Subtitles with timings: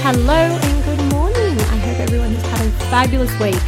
[0.00, 1.60] Hello and good morning.
[1.60, 3.60] I hope everyone has had a fabulous week.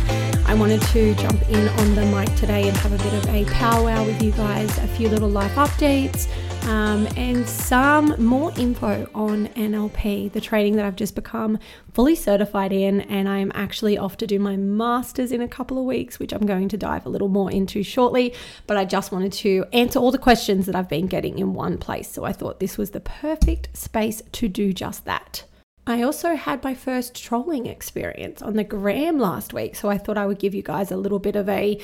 [0.46, 3.44] I wanted to jump in on the mic today and have a bit of a
[3.46, 6.28] powwow with you guys, a few little life updates,
[6.66, 11.58] um, and some more info on NLP, the training that I've just become
[11.92, 13.02] fully certified in.
[13.02, 16.46] And I'm actually off to do my master's in a couple of weeks, which I'm
[16.46, 18.34] going to dive a little more into shortly.
[18.66, 21.78] But I just wanted to answer all the questions that I've been getting in one
[21.78, 22.10] place.
[22.10, 25.44] So I thought this was the perfect space to do just that.
[25.86, 30.16] I also had my first trolling experience on the gram last week, so I thought
[30.16, 31.78] I would give you guys a little bit of a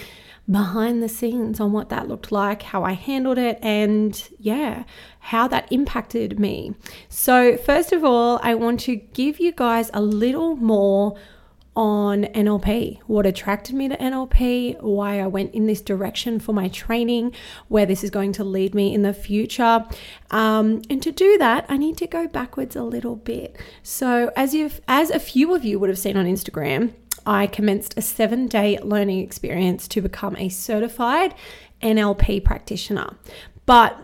[0.50, 4.84] behind the scenes on what that looked like, how I handled it, and yeah,
[5.18, 6.74] how that impacted me.
[7.10, 11.16] So, first of all, I want to give you guys a little more
[11.80, 16.68] on NLP, what attracted me to NLP, why I went in this direction for my
[16.68, 17.32] training,
[17.68, 19.86] where this is going to lead me in the future.
[20.30, 23.56] Um, and to do that, I need to go backwards a little bit.
[23.82, 26.92] So, as if as a few of you would have seen on Instagram,
[27.24, 31.34] I commenced a seven day learning experience to become a certified
[31.80, 33.16] NLP practitioner.
[33.64, 33.98] But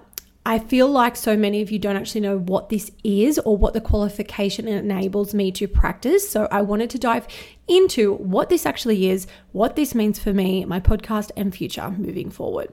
[0.47, 3.75] I feel like so many of you don't actually know what this is or what
[3.75, 6.31] the qualification enables me to practice.
[6.31, 7.27] So I wanted to dive
[7.67, 12.31] into what this actually is, what this means for me, my podcast, and future moving
[12.31, 12.69] forward.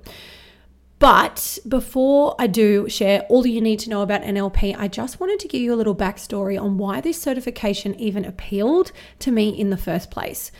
[0.99, 5.39] But before I do share all you need to know about NLP, I just wanted
[5.39, 9.71] to give you a little backstory on why this certification even appealed to me in
[9.71, 10.51] the first place.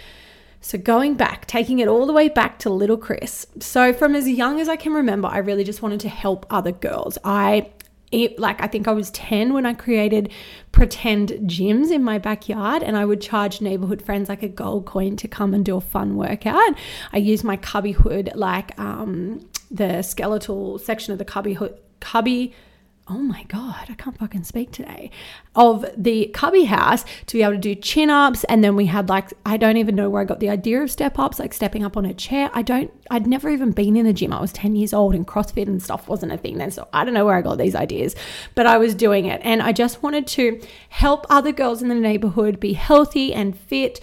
[0.63, 3.45] So, going back, taking it all the way back to little Kris.
[3.59, 6.71] So, from as young as I can remember, I really just wanted to help other
[6.71, 7.17] girls.
[7.23, 7.69] I
[8.13, 10.31] it, like I think I was 10 when I created
[10.71, 15.17] pretend gyms in my backyard and I would charge neighborhood friends like a gold coin
[15.17, 16.75] to come and do a fun workout.
[17.11, 22.53] I used my cubby hood like um, the skeletal section of the cubby hood cubby
[23.09, 25.11] oh my god i can't fucking speak today
[25.55, 29.09] of the cubby house to be able to do chin ups and then we had
[29.09, 31.83] like i don't even know where i got the idea of step ups like stepping
[31.83, 32.49] up on a chair.
[32.53, 34.31] I don't i'd never even been in a gym.
[34.31, 36.71] I was 10 years old and crossfit and stuff wasn't a thing then.
[36.71, 38.15] So i don't know where i got these ideas
[38.55, 39.41] but i was doing it.
[39.43, 43.99] And i just wanted to help other girls in the neighborhood be healthy and fit.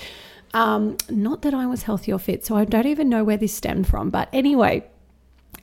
[0.52, 3.54] Um, not that i was healthy or fit so i don't even know where this
[3.54, 4.84] stemmed from but anyway.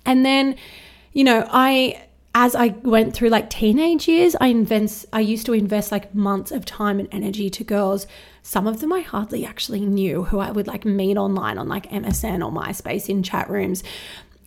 [0.06, 0.56] And then
[1.14, 2.02] you know i
[2.40, 6.52] as I went through like teenage years, I invest I used to invest like months
[6.52, 8.06] of time and energy to girls.
[8.44, 11.90] Some of them I hardly actually knew who I would like meet online on like
[11.90, 13.84] MSN or MySpace in chat rooms.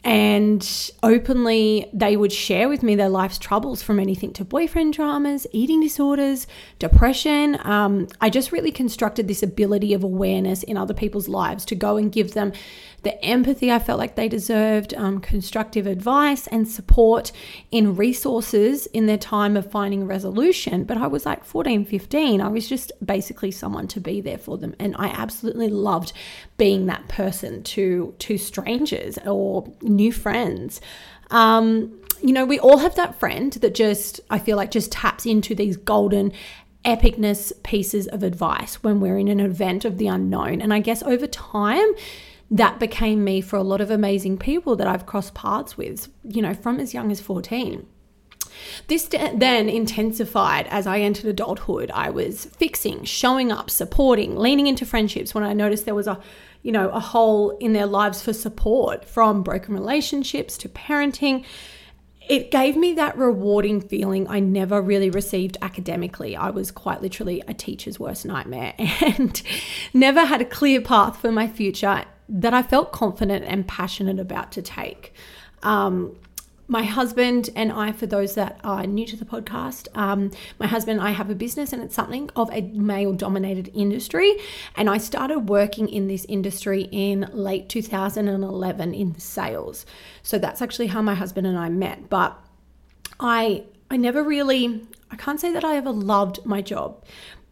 [0.04, 5.46] And openly, they would share with me their life's troubles from anything to boyfriend dramas,
[5.52, 6.46] eating disorders,
[6.78, 7.58] depression.
[7.64, 11.96] Um, I just really constructed this ability of awareness in other people's lives to go
[11.96, 12.52] and give them
[13.02, 17.32] the empathy I felt like they deserved, um, constructive advice and support
[17.70, 20.84] in resources in their time of finding resolution.
[20.84, 22.40] But I was like 14, 15.
[22.40, 24.74] I was just basically someone to be there for them.
[24.78, 26.12] And I absolutely loved
[26.58, 30.80] being that person to, to strangers or new friends.
[31.30, 35.24] Um, you know, we all have that friend that just, I feel like, just taps
[35.24, 36.32] into these golden
[36.84, 40.60] epicness pieces of advice when we're in an event of the unknown.
[40.60, 41.92] And I guess over time,
[42.50, 46.42] that became me for a lot of amazing people that I've crossed paths with, you
[46.42, 47.86] know, from as young as 14.
[48.88, 51.90] This then intensified as I entered adulthood.
[51.92, 56.20] I was fixing, showing up, supporting, leaning into friendships when I noticed there was a,
[56.62, 61.44] you know, a hole in their lives for support from broken relationships to parenting.
[62.28, 66.36] It gave me that rewarding feeling I never really received academically.
[66.36, 69.40] I was quite literally a teacher's worst nightmare and
[69.94, 74.52] never had a clear path for my future that I felt confident and passionate about
[74.52, 75.12] to take.
[75.62, 76.16] Um,
[76.68, 80.30] my husband and I, for those that are new to the podcast, um,
[80.60, 84.36] my husband and I have a business and it's something of a male dominated industry.
[84.76, 89.84] And I started working in this industry in late 2011 in sales.
[90.22, 92.08] So that's actually how my husband and I met.
[92.08, 92.38] But
[93.18, 97.04] I, I never really, I can't say that I ever loved my job,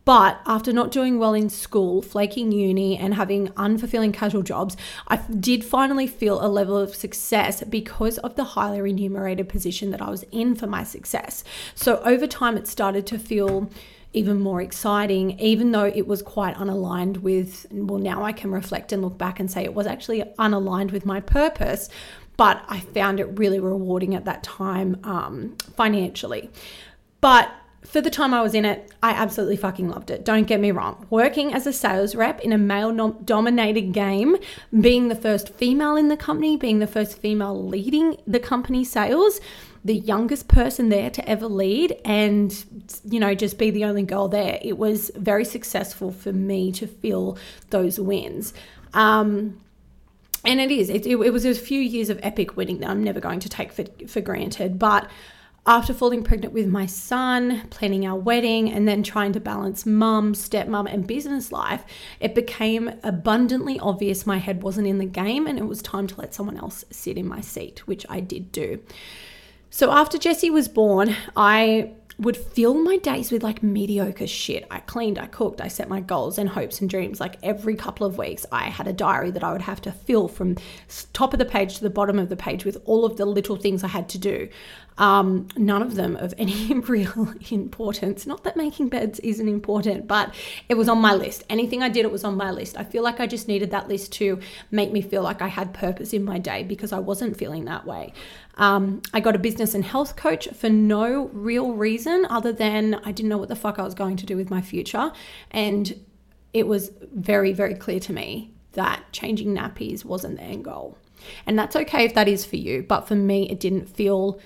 [0.09, 4.75] But after not doing well in school, flaking uni, and having unfulfilling casual jobs,
[5.07, 10.01] I did finally feel a level of success because of the highly remunerated position that
[10.01, 11.45] I was in for my success.
[11.75, 13.71] So over time, it started to feel
[14.15, 18.93] even more exciting, even though it was quite unaligned with, well, now I can reflect
[18.93, 21.91] and look back and say it was actually unaligned with my purpose,
[22.39, 26.51] but I found it really rewarding at that time um, financially.
[27.21, 27.53] But
[27.85, 30.25] for the time I was in it, I absolutely fucking loved it.
[30.25, 31.07] Don't get me wrong.
[31.11, 34.37] Working as a sales rep in a male dominated game,
[34.81, 39.41] being the first female in the company, being the first female leading the company sales,
[39.85, 42.65] the youngest person there to ever lead and
[43.05, 46.87] you know just be the only girl there it was very successful for me to
[46.87, 47.39] feel
[47.71, 48.53] those wins
[48.95, 49.59] um,
[50.45, 53.03] and it is it, it, it was a few years of epic winning that i'm
[53.05, 55.09] never going to take for, for granted but
[55.69, 60.33] after falling pregnant with my son, planning our wedding, and then trying to balance mum,
[60.33, 61.85] stepmom, and business life,
[62.21, 66.19] it became abundantly obvious my head wasn't in the game and it was time to
[66.19, 68.81] let someone else sit in my seat, which I did do.
[69.69, 74.67] So after Jesse was born, I would fill my days with like mediocre shit.
[74.71, 77.21] I cleaned, I cooked, I set my goals and hopes and dreams.
[77.21, 80.27] Like every couple of weeks, I had a diary that I would have to fill
[80.27, 80.57] from
[81.13, 83.55] top of the page to the bottom of the page with all of the little
[83.55, 84.49] things I had to do.
[84.99, 88.27] Um, none of them of any real importance.
[88.27, 90.35] Not that making beds isn't important, but
[90.69, 91.45] it was on my list.
[91.49, 92.77] Anything I did, it was on my list.
[92.77, 94.41] I feel like I just needed that list to
[94.71, 97.87] make me feel like I had purpose in my day because I wasn't feeling that
[97.87, 98.13] way.
[98.57, 103.13] Um, I got a business and health coach for no real reason other than I
[103.13, 105.13] didn't know what the fuck I was going to do with my future.
[105.53, 106.05] And
[106.53, 110.99] it was very, very clear to me that changing nappies wasn't the end goal.
[111.47, 114.41] And that's okay if that is for you, but for me, it didn't feel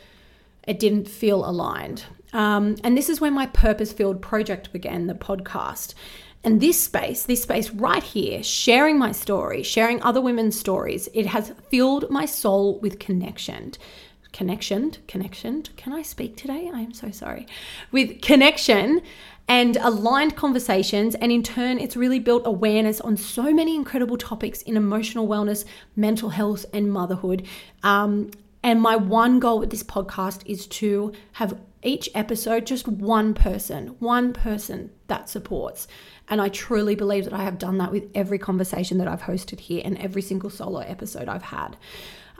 [0.66, 2.04] it didn't feel aligned.
[2.32, 5.94] Um, and this is when my purpose filled project began, the podcast.
[6.44, 11.26] And this space, this space right here, sharing my story, sharing other women's stories, it
[11.26, 13.72] has filled my soul with connection.
[14.32, 15.62] Connection, connection.
[15.76, 16.70] Can I speak today?
[16.72, 17.46] I am so sorry.
[17.92, 19.02] With connection
[19.46, 21.14] and aligned conversations.
[21.16, 25.64] And in turn, it's really built awareness on so many incredible topics in emotional wellness,
[25.94, 27.46] mental health, and motherhood.
[27.82, 28.30] Um,
[28.62, 33.96] and my one goal with this podcast is to have each episode just one person,
[33.98, 35.88] one person that supports.
[36.28, 39.60] And I truly believe that I have done that with every conversation that I've hosted
[39.60, 41.76] here and every single solo episode I've had.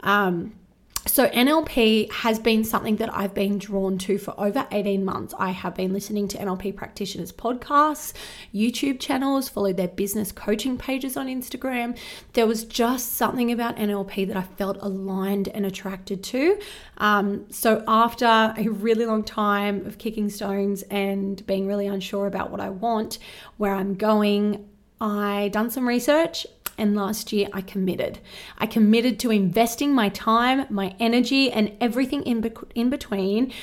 [0.01, 0.55] Um,
[1.05, 5.33] so, NLP has been something that I've been drawn to for over 18 months.
[5.37, 8.13] I have been listening to NLP practitioners' podcasts,
[8.55, 11.97] YouTube channels, followed their business coaching pages on Instagram.
[12.31, 16.57] There was just something about NLP that I felt aligned and attracted to.
[16.99, 22.49] Um, so, after a really long time of kicking stones and being really unsure about
[22.49, 23.19] what I want,
[23.57, 24.69] where I'm going,
[25.01, 26.47] I done some research
[26.77, 28.19] and last year I committed.
[28.57, 33.53] I committed to investing my time, my energy, and everything in, be- in between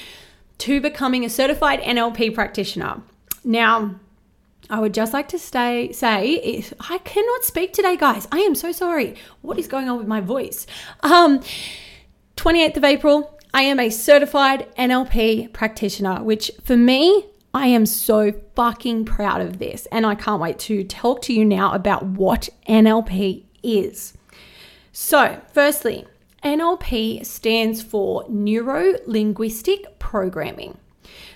[0.59, 3.03] to becoming a certified NLP practitioner.
[3.45, 3.97] Now,
[4.69, 8.29] I would just like to stay, say I cannot speak today, guys.
[8.31, 9.17] I am so sorry.
[9.41, 10.67] What is going on with my voice?
[11.03, 11.41] Um,
[12.37, 18.33] 28th of April, I am a certified NLP practitioner, which for me I am so
[18.55, 22.49] fucking proud of this, and I can't wait to talk to you now about what
[22.69, 24.15] NLP is.
[24.93, 26.07] So, firstly,
[26.45, 30.79] NLP stands for Neuro Linguistic Programming.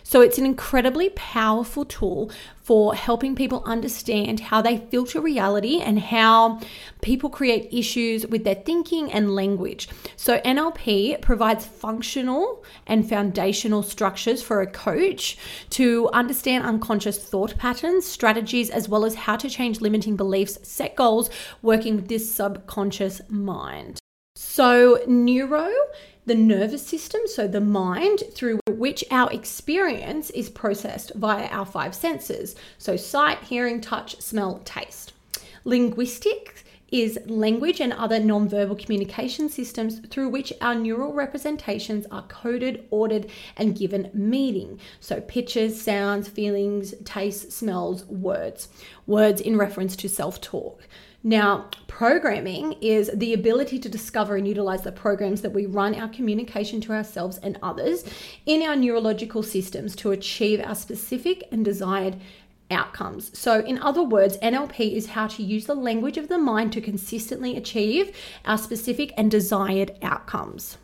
[0.06, 2.30] So it's an incredibly powerful tool
[2.62, 6.60] for helping people understand how they filter reality and how
[7.00, 9.88] people create issues with their thinking and language.
[10.16, 15.38] So NLP provides functional and foundational structures for a coach
[15.70, 20.96] to understand unconscious thought patterns, strategies, as well as how to change limiting beliefs, set
[20.96, 21.30] goals,
[21.62, 23.98] working with this subconscious mind.
[24.36, 25.70] So, neuro
[26.26, 31.94] the nervous system, so the mind, through which our experience is processed via our five
[31.94, 32.56] senses.
[32.78, 35.12] So, sight, hearing, touch, smell, taste.
[35.64, 42.86] Linguistic is language and other nonverbal communication systems through which our neural representations are coded,
[42.90, 43.26] ordered,
[43.56, 44.78] and given meaning.
[45.00, 48.68] So, pictures, sounds, feelings, tastes, smells, words.
[49.06, 50.82] Words in reference to self talk.
[51.26, 56.08] Now, programming is the ability to discover and utilize the programs that we run our
[56.08, 58.04] communication to ourselves and others
[58.44, 62.20] in our neurological systems to achieve our specific and desired
[62.70, 63.36] outcomes.
[63.38, 66.82] So, in other words, NLP is how to use the language of the mind to
[66.82, 68.14] consistently achieve
[68.44, 70.76] our specific and desired outcomes.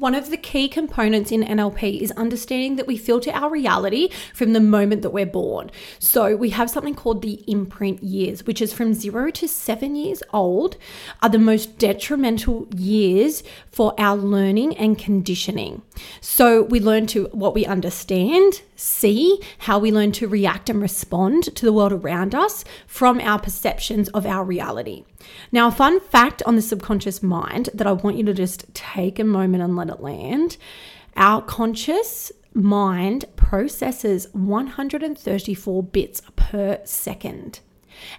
[0.00, 4.54] One of the key components in NLP is understanding that we filter our reality from
[4.54, 5.70] the moment that we're born.
[5.98, 10.22] So we have something called the imprint years, which is from zero to seven years
[10.32, 10.78] old,
[11.20, 15.82] are the most detrimental years for our learning and conditioning.
[16.22, 21.54] So we learn to what we understand, see, how we learn to react and respond
[21.54, 25.04] to the world around us from our perceptions of our reality.
[25.52, 29.18] Now, a fun fact on the subconscious mind that I want you to just take
[29.18, 30.56] a moment and let it land
[31.16, 37.60] our conscious mind processes 134 bits per second.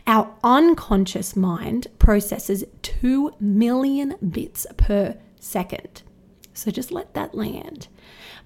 [0.05, 6.03] Our unconscious mind processes 2 million bits per second.
[6.53, 7.87] So just let that land.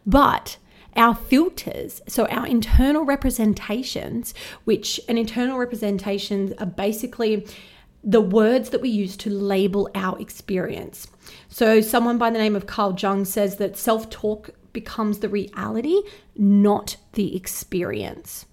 [0.06, 0.58] But
[0.96, 7.46] our filters, so our internal representations, which an internal representations are basically
[8.06, 11.08] the words that we use to label our experience.
[11.50, 16.02] So, someone by the name of Carl Jung says that self talk becomes the reality,
[16.38, 18.46] not the experience.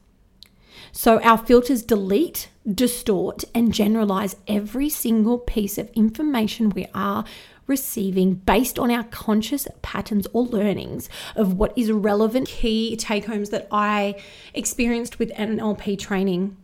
[0.91, 7.25] So, our filters delete, distort, and generalize every single piece of information we are
[7.67, 12.49] receiving based on our conscious patterns or learnings of what is relevant.
[12.49, 14.17] Key take homes that I
[14.55, 16.57] experienced with NLP training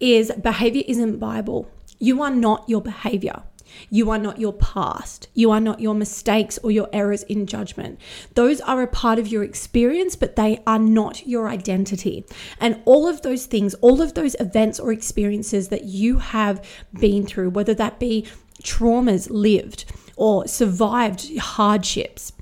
[0.00, 1.70] is behavior isn't Bible.
[2.00, 3.44] You are not your behavior.
[3.88, 5.28] You are not your past.
[5.34, 8.00] You are not your mistakes or your errors in judgment.
[8.34, 12.24] Those are a part of your experience, but they are not your identity.
[12.58, 16.64] And all of those things, all of those events or experiences that you have
[16.98, 18.26] been through, whether that be
[18.62, 19.84] traumas lived
[20.16, 22.32] or survived hardships,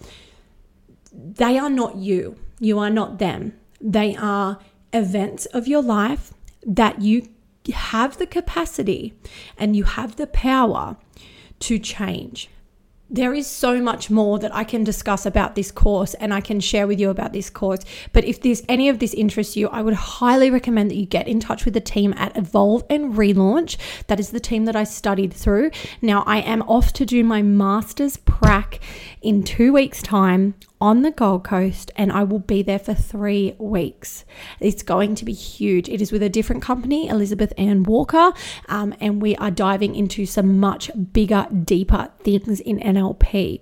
[1.12, 2.37] they are not you.
[2.59, 3.53] You are not them.
[3.81, 4.59] They are
[4.93, 6.33] events of your life
[6.67, 7.29] that you
[7.75, 9.14] have the capacity
[9.56, 10.96] and you have the power
[11.60, 12.48] to change.
[13.10, 16.60] There is so much more that I can discuss about this course and I can
[16.60, 17.80] share with you about this course.
[18.12, 21.26] But if this any of this interests you, I would highly recommend that you get
[21.26, 23.78] in touch with the team at Evolve and Relaunch.
[24.08, 25.70] That is the team that I studied through.
[26.02, 28.78] Now I am off to do my master's prac
[29.22, 33.54] in two weeks' time on the Gold Coast and I will be there for three
[33.58, 34.25] weeks.
[34.61, 35.88] It's going to be huge.
[35.88, 38.32] It is with a different company, Elizabeth Ann Walker,
[38.68, 43.61] um, and we are diving into some much bigger, deeper things in NLP.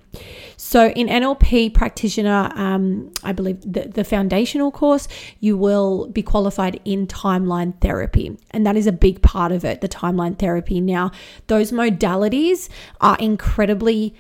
[0.56, 5.08] So, in NLP practitioner, um, I believe the, the foundational course,
[5.40, 9.80] you will be qualified in timeline therapy, and that is a big part of it
[9.80, 10.80] the timeline therapy.
[10.80, 11.12] Now,
[11.46, 12.68] those modalities
[13.00, 14.14] are incredibly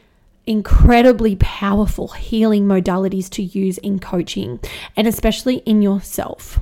[0.46, 4.60] incredibly powerful healing modalities to use in coaching
[4.96, 6.60] and especially in yourself.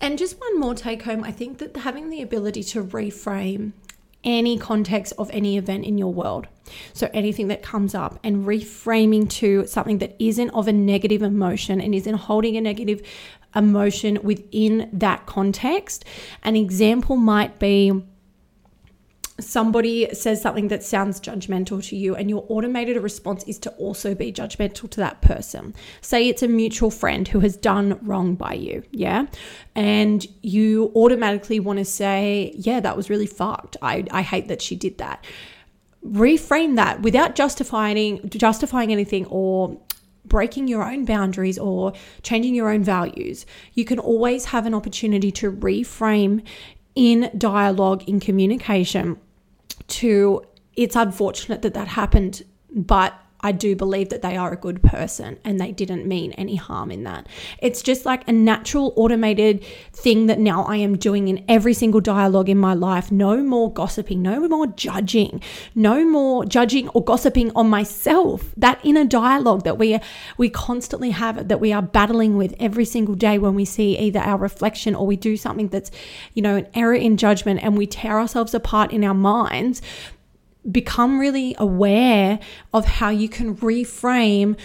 [0.00, 3.72] And just one more take home I think that having the ability to reframe
[4.24, 6.48] any context of any event in your world.
[6.92, 11.80] So anything that comes up and reframing to something that isn't of a negative emotion
[11.80, 13.02] and isn't holding a negative
[13.54, 16.04] emotion within that context.
[16.42, 18.02] An example might be
[19.38, 24.14] somebody says something that sounds judgmental to you and your automated response is to also
[24.14, 25.74] be judgmental to that person.
[26.00, 29.26] Say it's a mutual friend who has done wrong by you yeah?
[29.74, 33.76] And you automatically want to say yeah that was really fucked.
[33.82, 35.24] I, I hate that she did that.
[36.04, 39.78] Reframe that without justifying justifying anything or
[40.24, 45.30] breaking your own boundaries or changing your own values, you can always have an opportunity
[45.30, 46.42] to reframe
[46.96, 49.18] in dialogue, in communication,
[49.88, 50.42] to
[50.74, 55.38] it's unfortunate that that happened, but I do believe that they are a good person
[55.44, 57.28] and they didn't mean any harm in that.
[57.60, 59.62] It's just like a natural automated
[59.92, 63.12] thing that now I am doing in every single dialogue in my life.
[63.12, 65.40] No more gossiping, no more judging,
[65.76, 68.52] no more judging or gossiping on myself.
[68.56, 69.96] That inner dialogue that we
[70.36, 74.18] we constantly have that we are battling with every single day when we see either
[74.18, 75.92] our reflection or we do something that's,
[76.34, 79.82] you know, an error in judgment and we tear ourselves apart in our minds
[80.70, 82.38] become really aware
[82.72, 84.56] of how you can reframe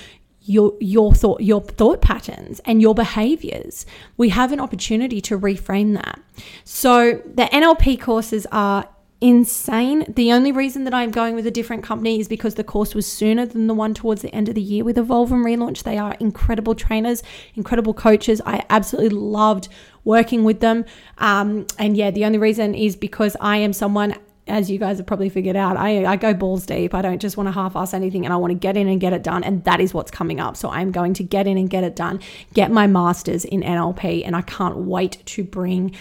[0.43, 3.85] your your thought your thought patterns and your behaviors.
[4.17, 6.19] We have an opportunity to reframe that.
[6.63, 8.89] So the NLP courses are
[9.21, 10.03] insane.
[10.15, 13.05] The only reason that I'm going with a different company is because the course was
[13.05, 15.83] sooner than the one towards the end of the year with Evolve and Relaunch.
[15.83, 17.21] They are incredible trainers
[17.53, 18.41] incredible coaches.
[18.45, 19.67] I absolutely loved
[20.03, 20.85] working with them.
[21.19, 24.15] Um, and yeah the only reason is because I am someone
[24.47, 26.93] as you guys have probably figured out, I, I go balls deep.
[26.93, 28.99] I don't just want to half ass anything and I want to get in and
[28.99, 29.43] get it done.
[29.43, 30.57] And that is what's coming up.
[30.57, 32.19] So I'm going to get in and get it done,
[32.53, 34.23] get my master's in NLP.
[34.25, 35.95] And I can't wait to bring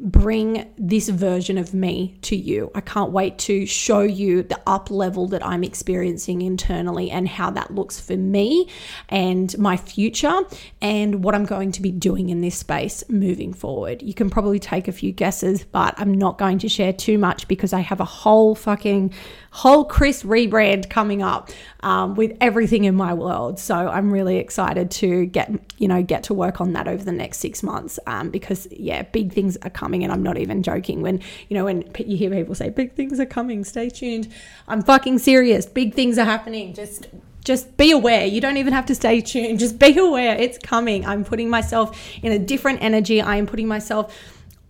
[0.00, 2.70] bring this version of me to you.
[2.74, 7.50] I can't wait to show you the up level that I'm experiencing internally and how
[7.50, 8.68] that looks for me
[9.10, 10.40] and my future
[10.80, 14.02] and what I'm going to be doing in this space moving forward.
[14.02, 17.46] You can probably take a few guesses, but I'm not going to share too much
[17.46, 19.12] because I have a whole fucking
[19.50, 23.58] whole Kris rebrand coming up um, with everything in my world.
[23.58, 27.12] So I'm really excited to get you know get to work on that over the
[27.12, 31.02] next six months um, because yeah, big things are coming, and I'm not even joking.
[31.02, 34.32] When you know when you hear people say big things are coming, stay tuned.
[34.68, 35.66] I'm fucking serious.
[35.66, 36.72] Big things are happening.
[36.74, 37.08] Just
[37.44, 38.26] just be aware.
[38.26, 39.58] You don't even have to stay tuned.
[39.58, 40.36] Just be aware.
[40.36, 41.06] It's coming.
[41.06, 43.20] I'm putting myself in a different energy.
[43.20, 44.14] I am putting myself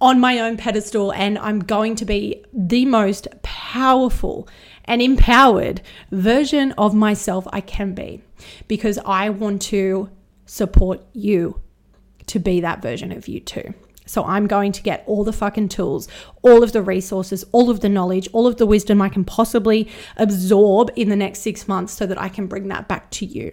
[0.00, 4.49] on my own pedestal and I'm going to be the most powerful
[4.85, 8.23] and empowered version of myself I can be
[8.66, 10.11] because I want to
[10.47, 11.61] support you
[12.26, 13.75] to be that version of you too.
[14.07, 16.09] So I'm going to get all the fucking tools,
[16.42, 19.88] all of the resources, all of the knowledge, all of the wisdom I can possibly
[20.16, 23.52] absorb in the next six months so that I can bring that back to you.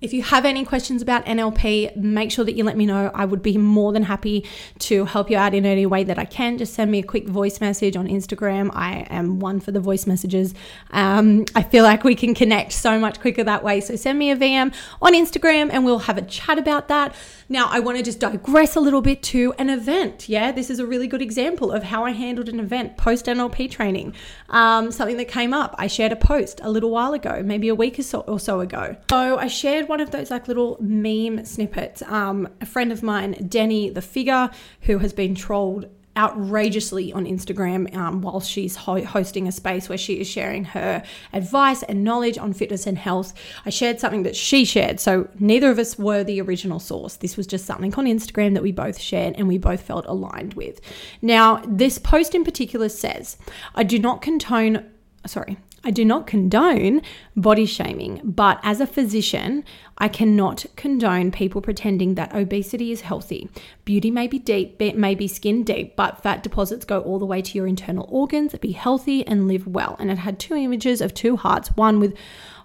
[0.00, 3.10] If you have any questions about NLP, make sure that you let me know.
[3.14, 4.46] I would be more than happy
[4.80, 6.56] to help you out in any way that I can.
[6.56, 8.70] Just send me a quick voice message on Instagram.
[8.72, 10.54] I am one for the voice messages.
[10.90, 13.82] Um, I feel like we can connect so much quicker that way.
[13.82, 17.14] So send me a VM on Instagram and we'll have a chat about that.
[17.50, 20.28] Now, I want to just digress a little bit to an event.
[20.28, 23.70] Yeah, this is a really good example of how I handled an event post NLP
[23.70, 24.14] training.
[24.48, 25.74] Um, something that came up.
[25.76, 28.60] I shared a post a little while ago, maybe a week or so, or so
[28.60, 28.96] ago.
[29.10, 32.00] So I shared one of those like little meme snippets.
[32.02, 34.48] Um, a friend of mine, Denny the figure,
[34.82, 39.98] who has been trolled outrageously on Instagram um, while she's ho- hosting a space where
[39.98, 43.32] she is sharing her advice and knowledge on fitness and health.
[43.64, 45.00] I shared something that she shared.
[45.00, 47.16] So neither of us were the original source.
[47.16, 50.54] This was just something on Instagram that we both shared and we both felt aligned
[50.54, 50.80] with.
[51.22, 53.36] Now, this post in particular says,
[53.74, 54.90] I do not condone,
[55.26, 57.00] sorry, I do not condone
[57.34, 59.64] body shaming, but as a physician,
[59.96, 63.48] I cannot condone people pretending that obesity is healthy.
[63.86, 67.40] Beauty may be deep, may be skin deep, but fat deposits go all the way
[67.40, 68.54] to your internal organs.
[68.58, 69.96] Be healthy and live well.
[69.98, 72.14] And it had two images of two hearts, one with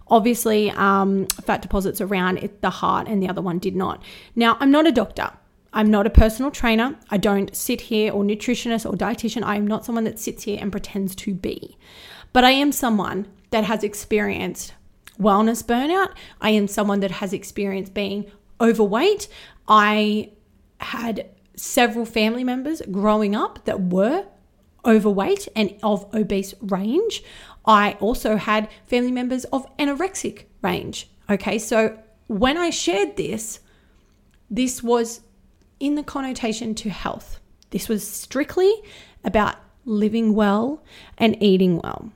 [0.08, 4.04] obviously um, fat deposits around it, the heart, and the other one did not.
[4.36, 5.32] Now, I'm not a doctor.
[5.72, 6.96] I'm not a personal trainer.
[7.10, 9.44] I don't sit here or nutritionist or dietitian.
[9.44, 11.78] I am not someone that sits here and pretends to be.
[12.36, 14.74] But I am someone that has experienced
[15.18, 16.12] wellness burnout.
[16.42, 19.30] I am someone that has experienced being overweight.
[19.70, 20.32] I
[20.82, 24.26] had several family members growing up that were
[24.84, 27.24] overweight and of obese range.
[27.66, 31.10] I also had family members of anorexic range.
[31.30, 33.62] Okay, so when I shared this,
[34.50, 35.22] this was
[35.80, 37.40] in the connotation to health.
[37.70, 38.74] This was strictly
[39.24, 40.84] about living well
[41.18, 42.12] and eating well.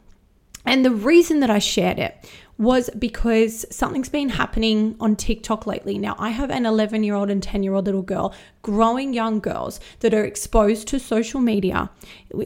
[0.70, 2.30] And the reason that I shared it
[2.60, 5.98] was because something's been happening on TikTok lately.
[5.98, 9.40] Now, I have an 11 year old and 10 year old little girl, growing young
[9.40, 11.90] girls that are exposed to social media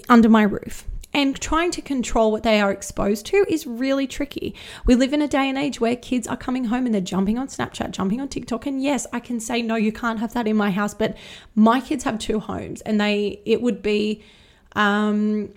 [0.07, 0.85] under my roof.
[1.13, 4.55] And trying to control what they are exposed to is really tricky.
[4.85, 7.37] We live in a day and age where kids are coming home and they're jumping
[7.37, 8.65] on Snapchat, jumping on TikTok.
[8.65, 10.93] And yes, I can say, no, you can't have that in my house.
[10.93, 11.17] But
[11.55, 14.23] my kids have two homes and they, it would be
[14.77, 15.53] um,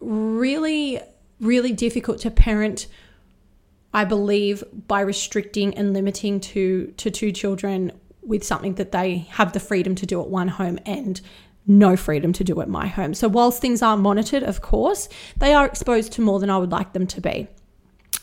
[0.00, 1.00] really
[1.40, 2.86] really difficult to parent
[3.92, 9.52] I believe by restricting and limiting to to two children with something that they have
[9.52, 11.20] the freedom to do at one home and
[11.66, 13.14] no freedom to do at my home.
[13.14, 16.70] So whilst things are monitored, of course, they are exposed to more than I would
[16.70, 17.48] like them to be.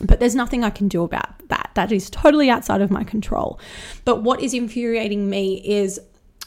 [0.00, 1.70] But there's nothing I can do about that.
[1.74, 3.58] That is totally outside of my control.
[4.04, 6.00] But what is infuriating me is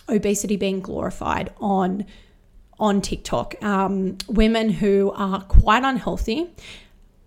[0.09, 2.05] obesity being glorified on
[2.79, 3.61] on TikTok.
[3.63, 6.49] Um, women who are quite unhealthy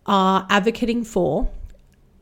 [0.06, 1.50] are advocating for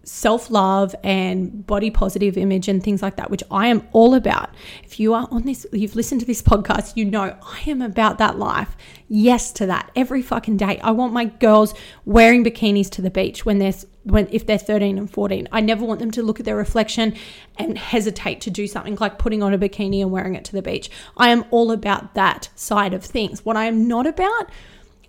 [0.09, 4.55] self love and body positive image and things like that, which I am all about.
[4.83, 8.19] If you are on this, you've listened to this podcast, you know I am about
[8.19, 8.77] that life.
[9.09, 10.79] Yes to that every fucking day.
[10.83, 14.97] I want my girls wearing bikinis to the beach when they're when if they're 13
[14.97, 15.49] and 14.
[15.53, 17.15] I never want them to look at their reflection
[17.59, 20.63] and hesitate to do something like putting on a bikini and wearing it to the
[20.63, 20.91] beach.
[21.17, 23.45] I am all about that side of things.
[23.45, 24.51] What I am not about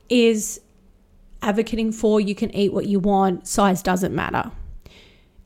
[0.10, 0.60] is
[1.42, 4.52] advocating for you can eat what you want, size doesn't matter.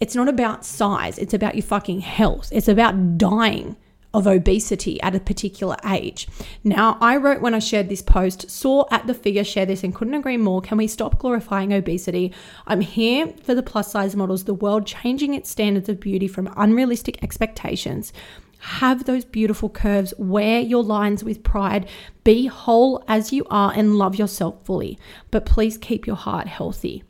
[0.03, 2.49] It's not about size, it's about your fucking health.
[2.51, 3.77] It's about dying
[4.13, 6.27] of obesity at a particular age.
[6.61, 9.95] Now, I wrote when I shared this post, saw at the figure share this and
[9.95, 10.59] couldn't agree more.
[10.59, 12.33] Can we stop glorifying obesity?
[12.67, 16.53] I'm here for the plus size models, the world changing its standards of beauty from
[16.57, 18.11] unrealistic expectations
[18.59, 21.87] have those beautiful curves, wear your lines with pride,
[22.25, 24.99] be whole as you are, and love yourself fully.
[25.31, 27.05] But please keep your heart healthy.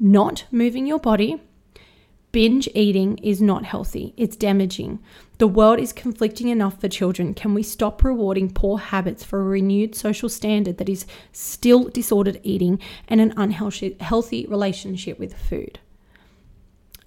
[0.00, 1.40] Not moving your body,
[2.32, 4.98] binge eating is not healthy, it's damaging.
[5.38, 7.34] The world is conflicting enough for children.
[7.34, 12.40] Can we stop rewarding poor habits for a renewed social standard that is still disordered
[12.42, 15.78] eating and an unhealthy relationship with food?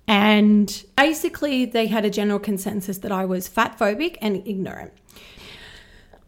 [0.07, 4.93] And basically, they had a general consensus that I was fat phobic and ignorant.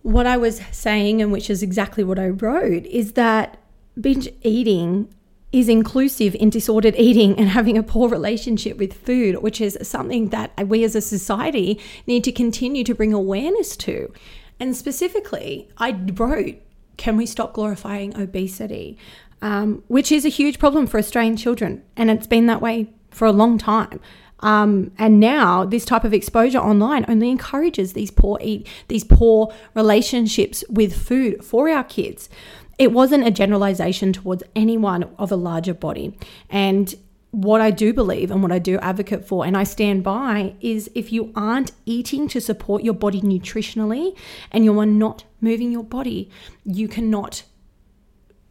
[0.01, 3.57] What I was saying, and which is exactly what I wrote, is that
[3.99, 5.13] binge eating
[5.51, 10.29] is inclusive in disordered eating and having a poor relationship with food, which is something
[10.29, 14.11] that we as a society need to continue to bring awareness to.
[14.59, 16.55] And specifically, I wrote,
[16.97, 18.97] Can we stop glorifying obesity?
[19.41, 21.83] Um, which is a huge problem for Australian children.
[21.95, 23.99] And it's been that way for a long time.
[24.39, 29.53] Um, and now this type of exposure online only encourages these poor eat these poor
[29.73, 32.29] relationships with food for our kids.
[32.77, 36.17] It wasn't a generalization towards anyone of a larger body.
[36.49, 36.93] And
[37.31, 40.89] what I do believe and what I do advocate for, and I stand by, is
[40.95, 44.17] if you aren't eating to support your body nutritionally
[44.51, 46.29] and you are not moving your body,
[46.63, 47.43] you cannot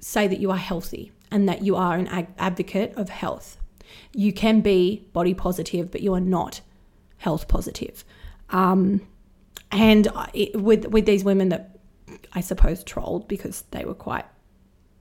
[0.01, 3.59] say that you are healthy and that you are an advocate of health
[4.13, 6.61] you can be body positive, but you are not
[7.19, 8.05] health positive.
[8.51, 9.07] Um,
[9.71, 11.76] and it, with with these women that
[12.33, 14.25] I suppose trolled because they were quite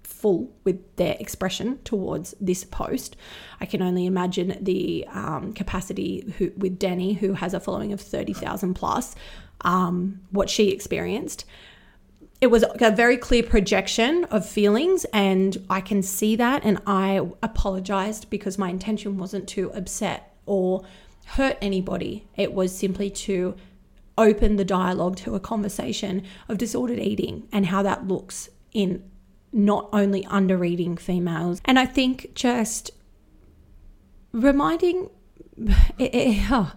[0.04, 3.16] full with their expression towards this post.
[3.60, 8.02] I can only imagine the um, capacity who, with Danny, who has a following of
[8.02, 9.16] 30,000 plus,
[9.62, 11.46] um, what she experienced
[12.42, 17.22] it was a very clear projection of feelings and I can see that and I
[17.42, 20.84] apologized because my intention wasn't to upset or
[21.26, 22.28] hurt anybody.
[22.36, 23.56] It was simply to
[24.18, 29.04] open the dialogue to a conversation of disordered eating and how that looks in
[29.52, 31.62] not only under eating females.
[31.66, 32.92] And I think just
[34.32, 35.10] reminding
[35.98, 36.74] it, it, oh,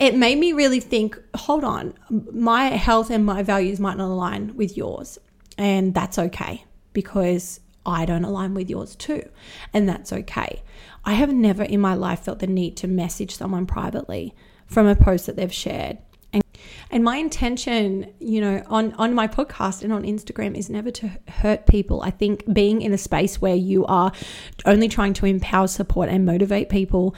[0.00, 1.94] it made me really think hold on,
[2.32, 5.18] my health and my values might not align with yours.
[5.56, 9.28] And that's okay because I don't align with yours too.
[9.72, 10.62] And that's okay.
[11.04, 14.34] I have never in my life felt the need to message someone privately
[14.66, 15.98] from a post that they've shared.
[16.94, 21.10] And, my intention, you know, on, on my podcast and on Instagram is never to
[21.28, 22.00] hurt people.
[22.02, 24.12] I think being in a space where you are
[24.64, 27.14] only trying to empower, support, and motivate people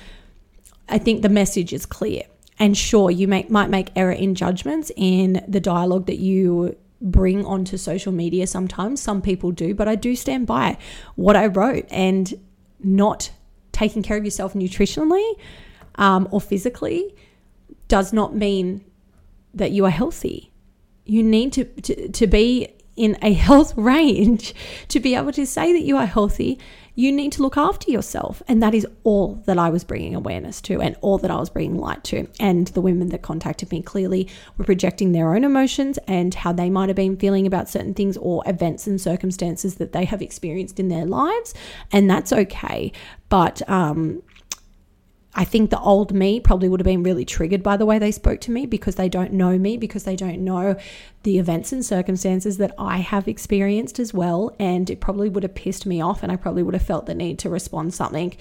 [0.88, 2.22] I think the message is clear.
[2.58, 7.44] And sure, you make, might make error in judgments in the dialogue that you bring
[7.44, 9.02] onto social media sometimes.
[9.02, 10.78] Some people do, but I do stand by
[11.16, 12.32] what I wrote and
[12.82, 13.30] not
[13.72, 15.38] taking care of yourself nutritionally
[15.96, 17.14] um, or physically
[17.88, 18.82] does not mean
[19.56, 20.52] that you are healthy.
[21.04, 24.54] You need to, to, to be in a health range
[24.88, 26.58] to be able to say that you are healthy
[26.96, 28.42] you need to look after yourself.
[28.48, 31.50] And that is all that I was bringing awareness to and all that I was
[31.50, 32.26] bringing light to.
[32.40, 36.70] And the women that contacted me clearly were projecting their own emotions and how they
[36.70, 40.80] might have been feeling about certain things or events and circumstances that they have experienced
[40.80, 41.54] in their lives.
[41.92, 42.92] And that's okay.
[43.28, 44.22] But, um,
[45.38, 48.10] I think the old me probably would have been really triggered by the way they
[48.10, 50.76] spoke to me because they don't know me, because they don't know
[51.24, 54.56] the events and circumstances that I have experienced as well.
[54.58, 57.14] And it probably would have pissed me off, and I probably would have felt the
[57.14, 58.34] need to respond something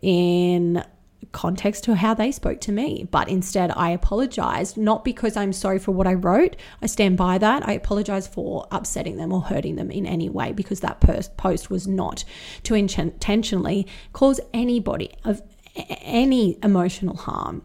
[0.00, 0.84] in
[1.32, 3.08] context to how they spoke to me.
[3.10, 6.54] But instead, I apologized, not because I'm sorry for what I wrote.
[6.80, 7.68] I stand by that.
[7.68, 11.00] I apologize for upsetting them or hurting them in any way because that
[11.36, 12.24] post was not
[12.62, 15.42] to intentionally cause anybody of
[15.78, 17.62] any emotional harm.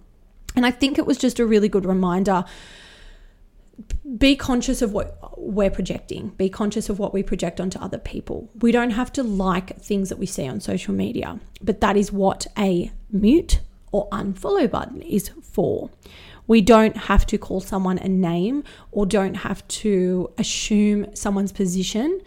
[0.56, 2.46] And I think it was just a really good reminder
[4.18, 6.30] be conscious of what we're projecting.
[6.30, 8.50] Be conscious of what we project onto other people.
[8.62, 12.12] We don't have to like things that we see on social media, but that is
[12.12, 15.90] what a mute or unfollow button is for.
[16.46, 22.22] We don't have to call someone a name or don't have to assume someone's position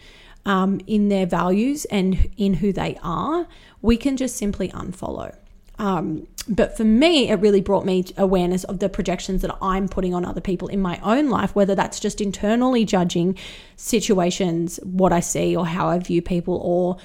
[0.45, 3.47] um, in their values and in who they are.
[3.81, 5.35] We can just simply unfollow.
[5.79, 10.13] Um, but for me, it really brought me awareness of the projections that I'm putting
[10.13, 13.37] on other people in my own life, whether that's just internally judging
[13.75, 16.97] situations, what I see, or how I view people, or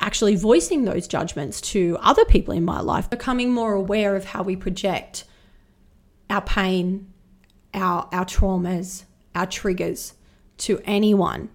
[0.00, 4.42] actually voicing those judgments to other people in my life, becoming more aware of how
[4.42, 5.24] we project
[6.30, 7.12] our pain,
[7.74, 10.14] our, our traumas, our triggers
[10.56, 11.50] to anyone,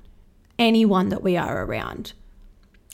[0.59, 2.13] anyone that we are around,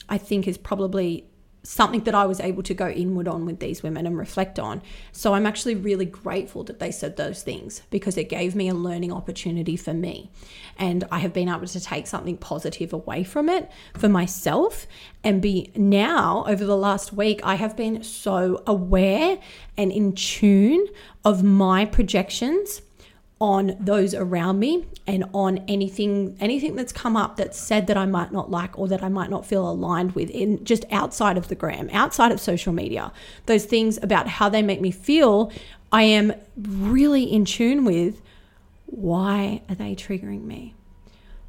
[0.08, 1.26] I think is probably
[1.62, 4.82] something that I was able to go inward on with these women and reflect on.
[5.12, 8.74] So I'm actually really grateful that they said those things because it gave me a
[8.74, 10.30] learning opportunity for me.
[10.76, 14.86] And I have been able to take something positive away from it for myself
[15.22, 19.38] and be now over the last week, I have been so aware
[19.76, 20.86] and in tune
[21.24, 22.82] of my projections
[23.42, 28.06] on those around me and on anything anything that's come up that's said that I
[28.06, 31.48] might not like or that I might not feel aligned with in just outside of
[31.48, 33.10] the gram, outside of social media.
[33.46, 35.50] Those things about how they make me feel,
[35.90, 38.22] I am really in tune with
[38.86, 40.76] why are they triggering me?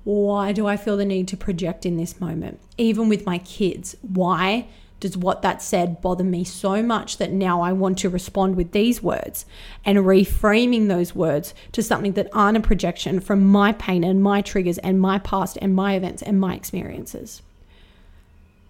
[0.04, 2.60] Why do I feel the need to project in this moment?
[2.76, 4.68] Even with my kids, why
[5.04, 8.72] does what that said bother me so much that now I want to respond with
[8.72, 9.46] these words
[9.84, 14.42] and reframing those words to something that aren't a projection from my pain and my
[14.42, 17.42] triggers and my past and my events and my experiences?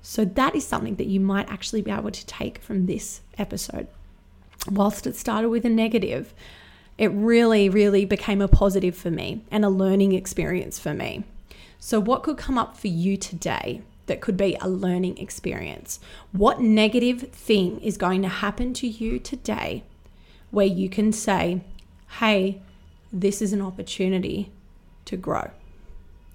[0.01, 3.87] So, that is something that you might actually be able to take from this episode.
[4.71, 6.33] Whilst it started with a negative,
[6.97, 11.25] it really, really became a positive for me and a learning experience for me.
[11.77, 13.83] So, what could come up for you today?
[14.05, 15.99] That could be a learning experience.
[16.31, 19.83] What negative thing is going to happen to you today
[20.51, 21.61] where you can say,
[22.19, 22.61] hey,
[23.11, 24.51] this is an opportunity
[25.05, 25.51] to grow?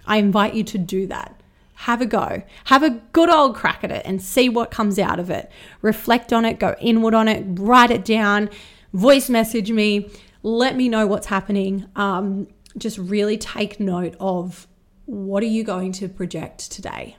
[0.07, 1.41] I invite you to do that.
[1.75, 2.43] Have a go.
[2.65, 5.51] Have a good old crack at it and see what comes out of it.
[5.83, 8.51] Reflect on it, go inward on it, write it down,
[8.93, 10.11] voice message me,
[10.43, 11.87] let me know what's happening.
[11.95, 14.67] Um, just really take note of
[15.07, 17.17] what are you going to project today?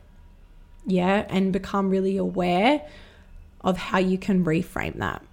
[0.89, 2.81] Yeah, and become really aware
[3.61, 5.23] of how you can reframe that.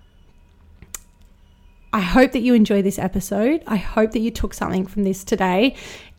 [1.92, 3.62] I hope that you enjoy this episode.
[3.66, 5.75] I hope that you took something from this today.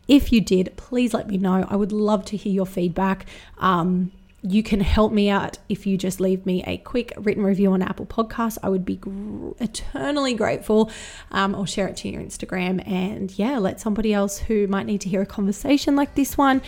[0.08, 1.66] If you did, please let me know.
[1.68, 3.26] I would love to hear your feedback.
[3.58, 4.10] Um,
[4.42, 7.82] you can help me out if you just leave me a quick written review on
[7.82, 8.58] Apple Podcasts.
[8.62, 10.90] I would be gr- eternally grateful.
[11.32, 15.00] Um, or share it to your Instagram and yeah, let somebody else who might need
[15.02, 16.62] to hear a conversation like this one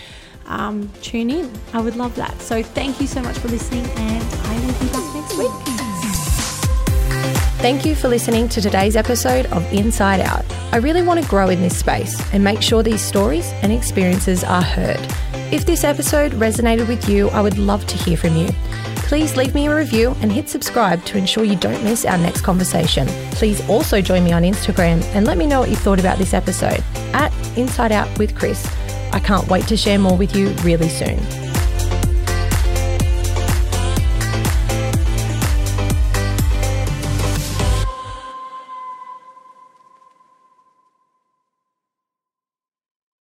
[0.46, 1.50] um, tune in.
[1.72, 2.40] I would love that.
[2.40, 5.50] So thank you so much for listening, and I will be back next week.
[7.60, 10.44] Thank you for listening to today's episode of Inside Out.
[10.72, 14.42] I really want to grow in this space and make sure these stories and experiences
[14.44, 15.29] are heard.
[15.52, 18.50] If this episode resonated with you, I would love to hear from you.
[19.08, 22.42] Please leave me a review and hit subscribe to ensure you don't miss our next
[22.42, 23.08] conversation.
[23.32, 26.34] Please also join me on Instagram and let me know what you thought about this
[26.34, 28.64] episode at Inside Out with Kris.
[29.12, 31.18] I can't wait to share more with you really soon.